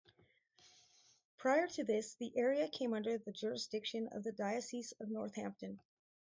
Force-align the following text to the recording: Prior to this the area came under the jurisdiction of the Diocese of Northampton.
Prior 1.37 1.67
to 1.67 1.83
this 1.83 2.15
the 2.15 2.35
area 2.35 2.67
came 2.67 2.91
under 2.95 3.19
the 3.19 3.31
jurisdiction 3.31 4.07
of 4.07 4.23
the 4.23 4.31
Diocese 4.31 4.93
of 4.99 5.11
Northampton. 5.11 5.79